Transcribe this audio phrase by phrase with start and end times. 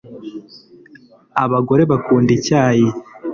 [1.43, 2.87] Abagore bakunda icyayi